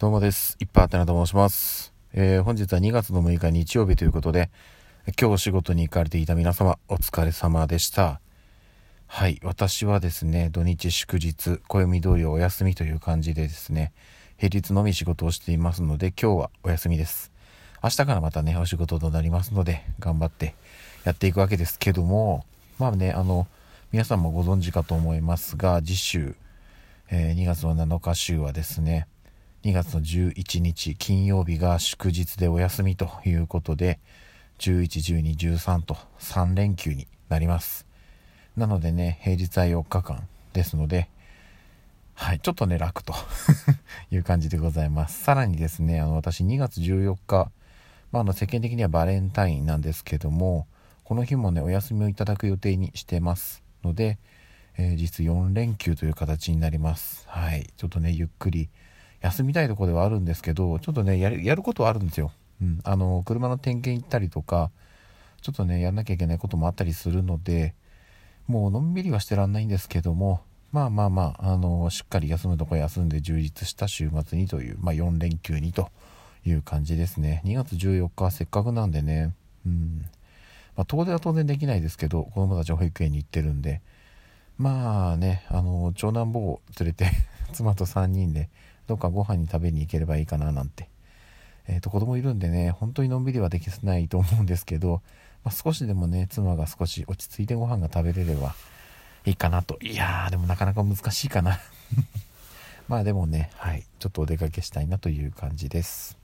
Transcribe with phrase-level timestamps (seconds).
[0.00, 0.56] どうもです。
[0.60, 1.92] いっぱいあてなと申します。
[2.14, 4.50] えー、本日は2月の6日日曜日ということで、
[5.20, 8.22] 今日お仕事に行かれていた皆様、お疲れ様でした。
[9.06, 13.92] はい、私はですね、土日祝日、暦通りお休みという感じでですね、
[14.38, 17.30] 平日のみ仕事をしていますので、今日はお休みです。
[17.84, 20.54] 明日からまたね、お仕事となりますので、頑張って
[21.04, 22.46] やっていくわけですけども、
[22.78, 23.46] まあね、あの、
[23.92, 26.36] 皆さんもご存知かと思いますが、次週、
[27.10, 29.06] えー、2月の7日週はですね、
[29.62, 33.98] 2月の11日金曜日が祝日でお休みということで、
[34.58, 37.86] 11、12、13と3連休になります。
[38.56, 41.10] なのでね、平日は4日間ですので、
[42.14, 43.14] はい、ちょっとね、楽と
[44.10, 45.22] いう感じでございます。
[45.22, 47.52] さらにですね、あの、私2月14日、
[48.12, 50.68] まあ、あの、世間的にはバレンタインなんですけども、
[51.04, 54.18] この日もね、お休みをいただく予定にしてますので、
[54.78, 57.24] えー、実4連休という形になります。
[57.28, 58.70] はい、ちょっとね、ゆっくり、
[59.20, 62.32] 休みたいとこではあるんですけど、ちょっとね、やる、ことはあるんですよ。
[62.62, 62.80] うん。
[62.84, 64.70] あの、車の点検行ったりとか、
[65.42, 67.74] ちょっとね、やんなきゃいけないこともあったりするので、
[68.46, 70.40] もうのんびりはしてらんないんですけども、
[70.72, 75.90] まあまあまあ、あの、しっかり休むとこ休んで充実した週末にという、まあ4連休にと
[76.46, 77.42] いう感じですね。
[77.44, 79.34] 2月14日はせっかくなんでね、
[79.66, 80.04] うん。
[80.76, 83.82] まあ遠出は当然できないですけど、子供たち保育園に行ってるんで、
[84.58, 87.10] まあね、あの、長男坊を連れて
[87.50, 88.48] 妻と3人で、
[88.86, 90.88] どっかご飯に食べに行ければいいかななんて。
[91.68, 95.02] えっ、ー、と、子供いるんでね、本当にのんびりはできないと思うんですけど、
[95.44, 98.54] まあ、少しでもね、妻が少し落ち着いてご飯が食べれれば
[99.24, 99.78] いいかなと。
[99.80, 101.60] いやー、でもなかなか難しいかな。
[102.88, 106.18] まあでもね、はい、ちょっとお出かけしたいなという感じです。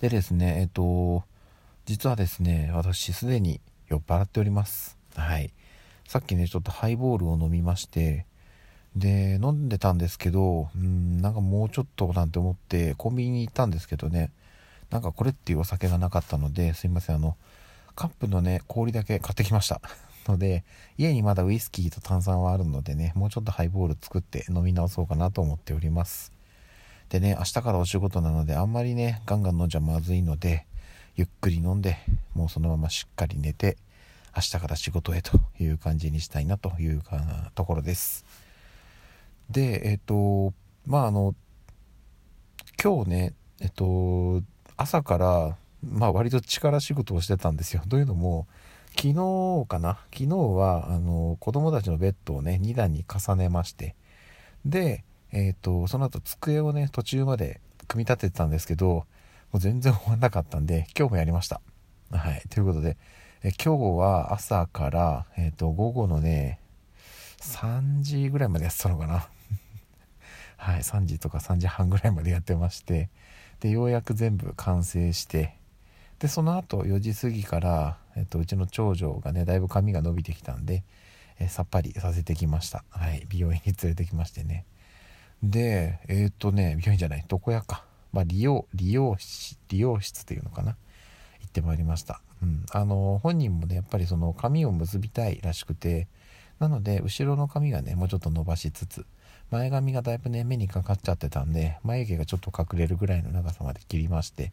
[0.00, 1.24] でですね、えっ、ー、と、
[1.86, 4.96] 実はですね、私すでに酔っ払っております。
[5.16, 5.52] はい。
[6.06, 8.26] さっきね、ちょっとハイボールを飲みまして、
[8.96, 14.30] で、飲んでたんですけど、うん、なんかもうちょっとなんて思ってコンビニに行ったんですけどね、
[14.90, 17.36] なんかこれっていうお酒がなかったので、すいません、あの、
[17.94, 19.80] カップのね、氷だけ買ってきました。
[20.28, 20.64] ので、
[20.98, 26.32] 家にまだウイスキーと炭酸はあるのでね、もうちょっとハイボール作って飲み直そうかなと思っております。
[27.08, 30.66] でね、明日からお仕事なので、あんまりね、ガンガン飲んじゃまずいので、
[31.16, 31.98] ゆっくり飲んで、
[32.34, 33.76] もうそのまましっかり寝て、
[34.36, 38.24] 明日から仕事へという感じにしたいなというかところです。
[39.50, 40.54] で、えっ、と、
[40.86, 41.34] まあ、あの、
[42.82, 44.42] 今日ね、えっと、
[44.76, 47.82] 朝から、まあ、割と力仕事をしてたんですよ。
[47.88, 48.46] というのも、
[48.96, 50.00] 昨日かな？
[50.12, 53.96] 昨日は、あの、子供たちのベッドをね、2段に重ねまして、
[54.64, 59.04] で、えっ、と、その後机をね、途中まで組み立ててたんですけど、も
[59.54, 61.60] う全然終わんなかったんで、今日もやりました。
[62.10, 62.42] はい。
[62.50, 62.96] ということで、
[63.42, 66.60] え今日は朝から、えっ、と、午後のね、
[67.40, 69.28] 3時ぐらいまでやってたのかな。
[70.56, 73.08] はい、3時とか3時半ぐらいまでやってまして。
[73.60, 75.56] でようやく全部完成して。
[76.18, 80.84] でその後4時過ぎから、えっと、うちの長女がねだいぶ髪が伸びてきたんで、
[81.38, 84.66] えさっぱりさせてきました、はい、美容院に連れてきましてね。
[85.42, 89.16] でえっ、とね美容院じゃない床屋か、まあ、利用利用
[89.68, 90.76] 利用室っていうのかな。
[91.40, 96.06] 行ってまいりました、うん、あの本人もねやっぱりその髪を結びたいらしくて
[96.60, 99.04] なので後ろの髪がねもうちょっと伸ばしつつ
[99.50, 104.52] 前髪がだいぶね目にかかっちゃってたんで眉毛がちょっと隠れるぐらいの長さまで切りまして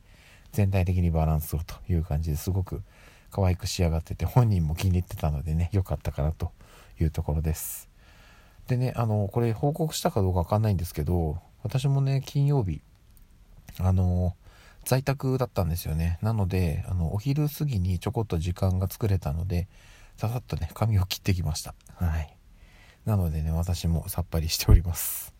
[0.53, 2.81] 全体的にバランスをという感じですごく
[3.29, 6.51] 可愛く仕上がってて本人も気に入ってたのでね良かったかなと
[6.99, 7.89] いうところです。
[8.67, 12.81] でねあのこれ報告したかどうかわかんないんですけど私もね金曜日
[13.79, 14.35] あの
[14.83, 16.17] 在宅だったんですよね。
[16.21, 19.67] なのであのお昼過ぎにちょこっと時間が作れたので
[20.17, 22.37] ささっとね髪を切ってきましたはい
[23.07, 25.33] なのでね、私もさっぱりしております。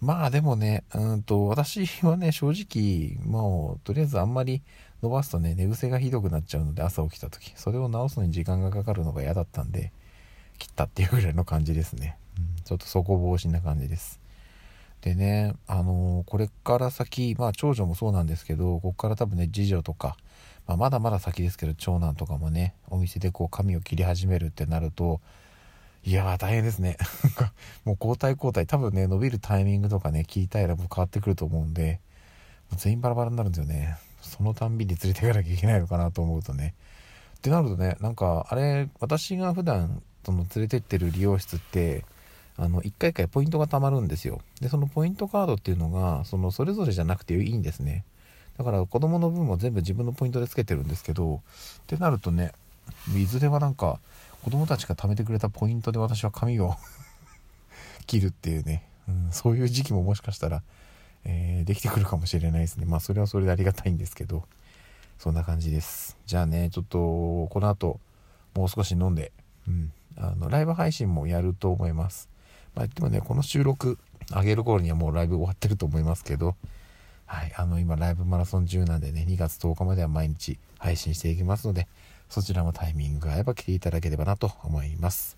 [0.00, 4.62] まあでもね、うんと、私はね、正直、もう、とりあえずあんまり
[5.02, 9.92] 伸ばすとね、寝癖がひどくなっちゃうので、朝起きた時、それを直すのに時間がかかるのが嫌だったんで、
[10.58, 12.16] 切ったっていうぐらいの感じですね。
[12.38, 14.18] うん、ちょっと底防止な感じです。
[15.02, 20.16] でね、あのー、これから先、まあ長女もそうなんですけど、ここから多分ね、次女とか、
[20.66, 25.20] まあ、まだまだ先ですけど、長男とかもね、お店でこう髪を切り始めるってなると、
[26.04, 26.96] いやー大変ですね。
[27.84, 32.00] もう交代交代、多分ね、伸びるタイミングとかね、聞いたいらもう変わってくると思うんで、
[32.76, 33.96] 全員バラバラになるんですよね。
[34.20, 36.74] そのたんびに連れていかなきゃいけないのかなと思うとね。
[37.38, 42.04] ってなるとね、なんか、あれ、私が普段、その連れてってる理容室って、
[42.56, 44.40] あの、一回一回ポイントが貯まるんですよ。
[44.60, 48.04] で、そのポイントカードっていうのが、その、それぞれじゃなくていいんですね。
[48.58, 51.40] だから子供の分も全部自分のポイントでつけてるんですけど、っ
[51.86, 52.52] てなるとね、
[53.14, 53.98] いずれはなんか、
[54.42, 56.76] 子供たちが貯めてくれたポイントで私は髪を
[58.06, 60.62] 切るっていうね、うん、そういう時期ももしかしたら
[61.28, 62.86] えー、できてくるかもしれないですね。
[62.86, 64.44] まあそれはそれでありがたいんですけど。
[65.18, 66.16] そんな感じです。
[66.26, 68.00] じゃあねちょっとこの後
[68.54, 69.32] もう少し飲んで、
[69.66, 72.28] うん、あのライブ配信もやると思います。
[72.74, 73.98] まあでもねこの収録
[74.30, 76.56] 上げる頃にはもうライブ終わってると思いますけど
[77.26, 77.52] はい。
[77.56, 81.88] あの今ライブマラソン中なんでね2月10日までは毎日配信していきますので
[82.28, 85.36] そちらもタイミングが合えば来ていただければなと思います。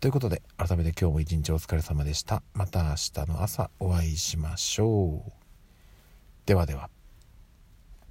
[0.00, 2.42] ということで改めて今日も一日お疲れ様でした。
[2.52, 5.32] また明日の朝お会いしましょう。
[6.46, 6.90] ではでは。